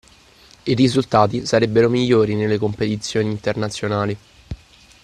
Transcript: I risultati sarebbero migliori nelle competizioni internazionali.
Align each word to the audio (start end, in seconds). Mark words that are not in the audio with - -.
I 0.63 0.73
risultati 0.73 1.45
sarebbero 1.45 1.87
migliori 1.87 2.33
nelle 2.33 2.57
competizioni 2.57 3.29
internazionali. 3.29 4.17